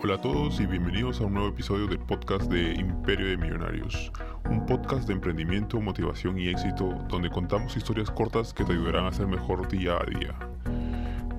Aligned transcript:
Hola 0.00 0.14
a 0.14 0.20
todos 0.20 0.60
y 0.60 0.66
bienvenidos 0.66 1.20
a 1.20 1.24
un 1.24 1.34
nuevo 1.34 1.48
episodio 1.48 1.88
del 1.88 1.98
podcast 1.98 2.48
de 2.52 2.74
Imperio 2.74 3.30
de 3.30 3.36
Millonarios, 3.36 4.12
un 4.48 4.64
podcast 4.64 5.08
de 5.08 5.14
emprendimiento, 5.14 5.80
motivación 5.80 6.38
y 6.38 6.46
éxito 6.46 7.04
donde 7.08 7.28
contamos 7.28 7.76
historias 7.76 8.08
cortas 8.08 8.54
que 8.54 8.64
te 8.64 8.74
ayudarán 8.74 9.06
a 9.06 9.12
ser 9.12 9.26
mejor 9.26 9.66
día 9.66 9.96
a 9.96 10.04
día. 10.04 10.38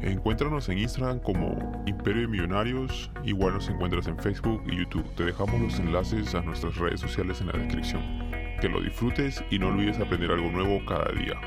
Encuéntranos 0.01 0.67
en 0.67 0.79
Instagram 0.79 1.19
como 1.19 1.83
Imperio 1.85 2.23
de 2.23 2.27
Millonarios, 2.27 3.09
igual 3.23 3.53
nos 3.53 3.69
encuentras 3.69 4.07
en 4.07 4.19
Facebook 4.19 4.61
y 4.67 4.75
YouTube. 4.75 5.09
Te 5.15 5.23
dejamos 5.23 5.61
los 5.61 5.79
enlaces 5.79 6.35
a 6.35 6.41
nuestras 6.41 6.75
redes 6.75 6.99
sociales 6.99 7.39
en 7.39 7.47
la 7.47 7.53
descripción. 7.53 8.03
Que 8.59 8.67
lo 8.67 8.81
disfrutes 8.81 9.41
y 9.49 9.57
no 9.57 9.67
olvides 9.67 9.99
aprender 9.99 10.31
algo 10.31 10.51
nuevo 10.51 10.85
cada 10.85 11.09
día. 11.13 11.39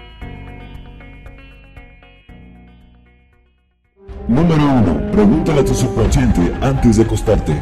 Número 4.33 4.62
1. 4.64 5.12
Pregúntale 5.12 5.61
a 5.61 5.64
tu 5.64 5.75
subconsciente 5.75 6.41
antes 6.62 6.96
de 6.96 7.03
acostarte. 7.03 7.53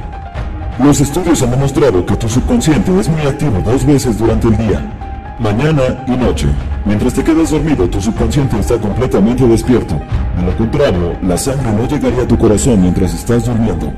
Los 0.78 1.00
estudios 1.00 1.42
han 1.42 1.50
demostrado 1.50 2.06
que 2.06 2.14
tu 2.14 2.28
subconsciente 2.28 2.96
es 2.96 3.08
muy 3.08 3.22
activo 3.22 3.60
dos 3.64 3.84
veces 3.84 4.16
durante 4.16 4.46
el 4.46 4.56
día, 4.56 5.36
mañana 5.40 6.04
y 6.06 6.12
noche. 6.12 6.46
Mientras 6.84 7.12
te 7.12 7.24
quedas 7.24 7.50
dormido, 7.50 7.88
tu 7.88 8.00
subconsciente 8.00 8.56
está 8.60 8.78
completamente 8.78 9.48
despierto. 9.48 9.96
De 10.36 10.46
lo 10.46 10.56
contrario, 10.56 11.16
la 11.24 11.36
sangre 11.36 11.72
no 11.72 11.88
llegaría 11.88 12.22
a 12.22 12.28
tu 12.28 12.38
corazón 12.38 12.80
mientras 12.80 13.14
estás 13.14 13.46
durmiendo. 13.46 13.92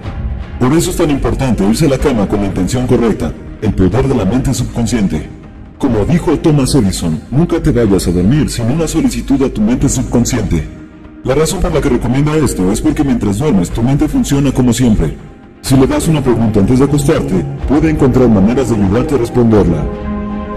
Por 0.59 0.73
eso 0.73 0.93
es 0.93 0.97
tan 0.97 1.11
importante 1.11 1.69
irse 1.69 1.85
a 1.85 1.91
la 1.91 1.99
cama 1.99 2.27
con 2.27 2.41
la 2.41 2.47
intención 2.47 2.87
correcta, 2.87 3.33
el 3.61 3.75
poder 3.75 4.09
de 4.09 4.15
la 4.15 4.25
mente 4.25 4.55
subconsciente. 4.55 5.29
Como 5.77 6.07
dijo 6.07 6.39
Thomas 6.39 6.75
Edison, 6.75 7.21
nunca 7.31 7.63
te 7.63 7.71
vayas 7.71 8.09
a 8.09 8.13
dormir 8.13 8.49
sin 8.49 8.71
una 8.71 8.89
solicitud 8.89 9.43
a 9.43 9.51
tu 9.51 9.61
mente 9.61 9.91
subconsciente. 9.91 10.82
La 11.25 11.37
razón 11.37 11.61
por 11.61 11.73
la 11.73 11.81
que 11.81 11.89
recomienda 11.89 12.37
esto 12.37 12.73
es 12.73 12.81
porque 12.81 13.05
mientras 13.05 13.39
duermes 13.39 13.71
tu 13.71 13.81
mente 13.81 14.09
funciona 14.09 14.51
como 14.51 14.73
siempre. 14.73 15.17
Si 15.61 15.77
le 15.77 15.87
das 15.87 16.09
una 16.09 16.21
pregunta 16.21 16.59
antes 16.59 16.81
de 16.81 16.85
acostarte, 16.85 17.45
puede 17.69 17.91
encontrar 17.91 18.29
maneras 18.29 18.71
de 18.71 18.75
ayudarte 18.75 19.15
a 19.15 19.19
responderla. 19.19 19.85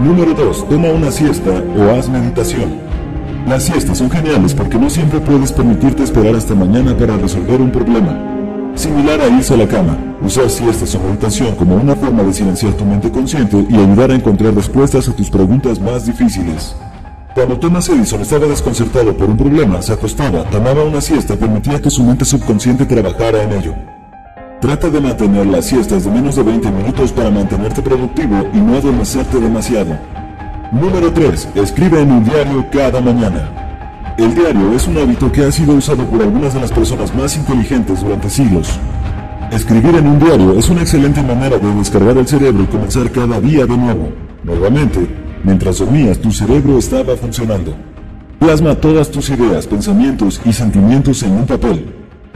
Número 0.00 0.34
2. 0.34 0.68
Toma 0.68 0.88
una 0.88 1.12
siesta 1.12 1.62
o 1.78 1.90
haz 1.90 2.08
meditación. 2.08 2.80
Las 3.46 3.62
siestas 3.62 3.98
son 3.98 4.10
geniales 4.10 4.54
porque 4.54 4.76
no 4.76 4.90
siempre 4.90 5.20
puedes 5.20 5.52
permitirte 5.52 6.02
esperar 6.02 6.34
hasta 6.34 6.56
mañana 6.56 6.98
para 6.98 7.16
resolver 7.16 7.60
un 7.60 7.70
problema. 7.70 8.18
Similar 8.74 9.20
a 9.20 9.28
irse 9.28 9.54
a 9.54 9.58
la 9.58 9.68
cama, 9.68 9.96
usar 10.20 10.50
siestas 10.50 10.96
o 10.96 11.00
meditación 11.00 11.54
como 11.54 11.76
una 11.76 11.94
forma 11.94 12.24
de 12.24 12.32
silenciar 12.32 12.72
tu 12.72 12.84
mente 12.84 13.08
consciente 13.12 13.64
y 13.70 13.74
ayudar 13.76 14.10
a 14.10 14.16
encontrar 14.16 14.52
respuestas 14.52 15.08
a 15.08 15.14
tus 15.14 15.30
preguntas 15.30 15.80
más 15.80 16.06
difíciles. 16.06 16.74
Cuando 17.36 17.58
Thomas 17.58 17.86
Edison 17.90 18.22
estaba 18.22 18.46
desconcertado 18.46 19.14
por 19.14 19.28
un 19.28 19.36
problema, 19.36 19.82
se 19.82 19.92
acostaba, 19.92 20.42
tomaba 20.44 20.84
una 20.84 21.02
siesta 21.02 21.34
y 21.34 21.36
permitía 21.36 21.82
que 21.82 21.90
su 21.90 22.02
mente 22.02 22.24
subconsciente 22.24 22.86
trabajara 22.86 23.42
en 23.42 23.52
ello. 23.52 23.74
Trata 24.58 24.88
de 24.88 25.02
mantener 25.02 25.44
las 25.44 25.66
siestas 25.66 26.04
de 26.04 26.10
menos 26.12 26.36
de 26.36 26.42
20 26.42 26.70
minutos 26.70 27.12
para 27.12 27.30
mantenerte 27.30 27.82
productivo 27.82 28.42
y 28.54 28.56
no 28.56 28.76
adormecerte 28.78 29.38
demasiado. 29.38 29.98
Número 30.72 31.12
3. 31.12 31.50
Escribe 31.56 32.00
en 32.00 32.10
un 32.10 32.24
diario 32.24 32.64
cada 32.72 33.02
mañana. 33.02 34.14
El 34.16 34.34
diario 34.34 34.72
es 34.72 34.88
un 34.88 34.96
hábito 34.96 35.30
que 35.30 35.44
ha 35.44 35.52
sido 35.52 35.74
usado 35.74 36.06
por 36.06 36.22
algunas 36.22 36.54
de 36.54 36.60
las 36.60 36.72
personas 36.72 37.14
más 37.14 37.36
inteligentes 37.36 38.00
durante 38.00 38.30
siglos. 38.30 38.80
Escribir 39.52 39.94
en 39.94 40.06
un 40.06 40.18
diario 40.18 40.58
es 40.58 40.70
una 40.70 40.80
excelente 40.80 41.22
manera 41.22 41.58
de 41.58 41.74
descargar 41.74 42.16
el 42.16 42.26
cerebro 42.26 42.62
y 42.62 42.66
comenzar 42.66 43.10
cada 43.10 43.38
día 43.42 43.66
de 43.66 43.76
nuevo. 43.76 44.08
Nuevamente, 44.42 45.25
Mientras 45.46 45.78
dormías, 45.78 46.18
tu 46.18 46.32
cerebro 46.32 46.76
estaba 46.76 47.16
funcionando. 47.16 47.72
Plasma 48.40 48.74
todas 48.74 49.08
tus 49.12 49.30
ideas, 49.30 49.64
pensamientos 49.68 50.40
y 50.44 50.52
sentimientos 50.52 51.22
en 51.22 51.30
un 51.30 51.46
papel. 51.46 51.86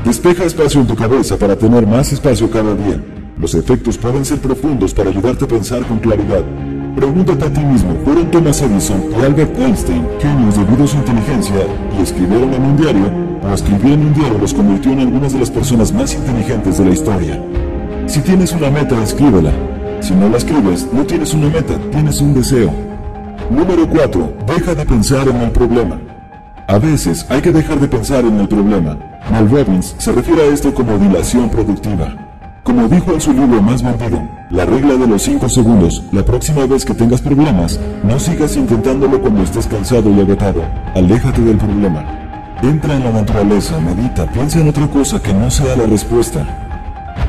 Despeja 0.04 0.44
espacio 0.44 0.80
en 0.80 0.86
tu 0.86 0.94
cabeza 0.94 1.36
para 1.36 1.56
tener 1.56 1.88
más 1.88 2.12
espacio 2.12 2.48
cada 2.48 2.72
día. 2.72 3.02
Los 3.36 3.56
efectos 3.56 3.98
pueden 3.98 4.24
ser 4.24 4.38
profundos 4.38 4.94
para 4.94 5.10
ayudarte 5.10 5.44
a 5.44 5.48
pensar 5.48 5.84
con 5.86 5.98
claridad. 5.98 6.44
Pregúntate 6.94 7.46
a 7.46 7.52
ti 7.52 7.60
mismo, 7.60 7.96
¿fueron 8.04 8.30
Thomas 8.30 8.62
Edison 8.62 9.02
y 9.10 9.24
Albert 9.24 9.58
Einstein 9.58 10.06
genios 10.20 10.56
debido 10.56 10.84
a 10.84 10.86
su 10.86 10.96
inteligencia 10.96 11.66
y 11.98 12.02
escribieron 12.02 12.54
en 12.54 12.62
un 12.62 12.76
diario? 12.76 13.10
¿O 13.42 13.52
escribir 13.52 13.94
en 13.94 14.06
un 14.06 14.14
diario 14.14 14.38
los 14.38 14.54
convirtió 14.54 14.92
en 14.92 15.00
algunas 15.00 15.32
de 15.32 15.40
las 15.40 15.50
personas 15.50 15.92
más 15.92 16.14
inteligentes 16.14 16.78
de 16.78 16.84
la 16.84 16.92
historia? 16.92 17.42
Si 18.06 18.20
tienes 18.20 18.52
una 18.52 18.70
meta, 18.70 19.02
escríbela. 19.02 19.50
Si 19.98 20.14
no 20.14 20.28
la 20.28 20.36
escribes, 20.36 20.86
no 20.92 21.04
tienes 21.04 21.34
una 21.34 21.48
meta, 21.48 21.76
tienes 21.90 22.20
un 22.20 22.34
deseo. 22.34 22.89
Número 23.50 23.88
4. 23.88 24.32
Deja 24.46 24.74
de 24.76 24.86
pensar 24.86 25.26
en 25.26 25.36
el 25.38 25.50
problema. 25.50 25.98
A 26.68 26.78
veces 26.78 27.26
hay 27.28 27.40
que 27.40 27.50
dejar 27.50 27.80
de 27.80 27.88
pensar 27.88 28.24
en 28.24 28.38
el 28.38 28.46
problema. 28.46 28.96
Mel 29.32 29.50
Robbins 29.50 29.96
se 29.98 30.12
refiere 30.12 30.42
a 30.42 30.46
esto 30.46 30.72
como 30.72 30.96
dilación 30.96 31.50
productiva. 31.50 32.14
Como 32.62 32.86
dijo 32.86 33.12
en 33.12 33.20
su 33.20 33.32
libro 33.32 33.60
más 33.60 33.82
vendido, 33.82 34.22
la 34.50 34.64
regla 34.66 34.94
de 34.94 35.06
los 35.08 35.22
5 35.22 35.48
segundos, 35.48 36.04
la 36.12 36.24
próxima 36.24 36.64
vez 36.66 36.84
que 36.84 36.94
tengas 36.94 37.20
problemas, 37.20 37.80
no 38.04 38.20
sigas 38.20 38.56
intentándolo 38.56 39.20
cuando 39.20 39.42
estés 39.42 39.66
cansado 39.66 40.10
y 40.10 40.20
agotado. 40.20 40.62
Aléjate 40.94 41.42
del 41.42 41.56
problema. 41.56 42.04
Entra 42.62 42.94
en 42.94 43.02
la 43.02 43.10
naturaleza, 43.10 43.80
medita, 43.80 44.30
piensa 44.30 44.60
en 44.60 44.68
otra 44.68 44.86
cosa 44.86 45.20
que 45.20 45.34
no 45.34 45.50
sea 45.50 45.74
la 45.74 45.86
respuesta. 45.86 46.59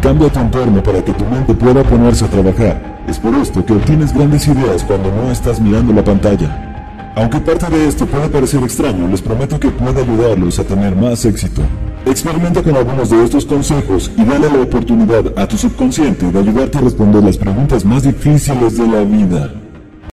Cambia 0.02 0.30
tu 0.30 0.40
entorno 0.40 0.82
para 0.82 1.04
que 1.06 1.14
tu 1.14 1.24
mente 1.26 1.54
pueda 1.54 1.84
ponerse 1.84 2.26
a 2.26 2.28
trabajar 2.28 2.92
es 3.08 3.20
por 3.20 3.36
esto 3.36 3.64
que 3.64 3.74
obtienes 3.74 4.12
grandes 4.12 4.48
ideas 4.48 4.84
cuando 4.84 5.12
no 5.12 5.32
estás 5.32 5.62
mirando 5.62 5.94
la 5.94 6.04
pantalla. 6.04 7.14
Aunque 7.16 7.40
parte 7.40 7.70
de 7.70 7.88
esto 7.88 8.08
pueda 8.08 8.28
parecer 8.28 8.64
extraño, 8.64 9.08
les 9.08 9.22
prometo 9.22 9.60
que 9.60 9.70
puede 9.70 10.02
ayudarlos 10.02 10.58
a 10.58 10.64
tener 10.64 10.96
más 10.96 11.24
éxito. 11.26 11.62
Experimenta 12.06 12.64
con 12.64 12.76
algunos 12.76 13.12
de 13.12 13.24
estos 13.24 13.46
consejos 13.46 14.12
y 14.18 14.24
dale 14.24 14.50
la 14.50 14.62
oportunidad 14.62 15.38
a 15.38 15.48
tu 15.48 15.56
subconsciente 15.56 16.32
de 16.32 16.40
ayudarte 16.40 16.80
a 16.80 16.82
responder 16.82 17.24
las 17.24 17.38
preguntas 17.38 17.86
más 17.86 18.02
difíciles 18.02 18.78
de 18.78 18.88
la 18.88 19.04
vida. 19.04 19.61